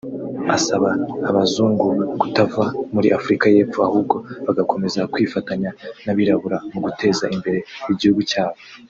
Asaba 0.55 0.89
abazungu 1.29 1.87
kutava 2.21 2.65
muri 2.93 3.07
Afurika 3.17 3.45
yepfo 3.55 3.79
ahubwo 3.87 4.15
bagakomeza 4.45 5.09
kwifatanya 5.13 5.69
n’abirabura 6.03 6.57
mu 6.71 6.79
guteza 6.85 7.25
imbere 7.35 7.59
igihugu 7.93 8.21
cyabo 8.31 8.57